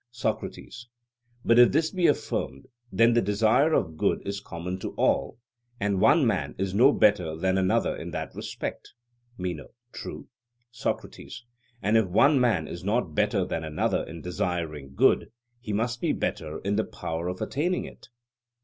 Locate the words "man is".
6.25-6.73, 12.41-12.83